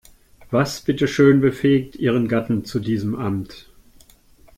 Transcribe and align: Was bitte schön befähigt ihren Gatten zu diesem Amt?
Was 0.49 0.81
bitte 0.81 1.07
schön 1.07 1.41
befähigt 1.41 1.95
ihren 1.95 2.27
Gatten 2.27 2.65
zu 2.65 2.79
diesem 2.79 3.13
Amt? 3.13 3.67